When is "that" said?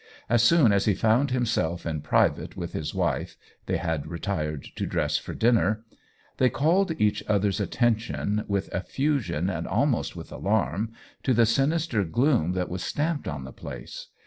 12.53-12.67